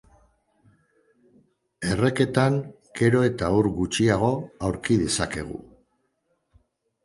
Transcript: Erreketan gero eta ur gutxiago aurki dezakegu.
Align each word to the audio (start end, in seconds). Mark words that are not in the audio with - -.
Erreketan 1.89 2.57
gero 3.01 3.23
eta 3.29 3.53
ur 3.61 3.71
gutxiago 3.77 4.33
aurki 4.71 5.01
dezakegu. 5.07 5.65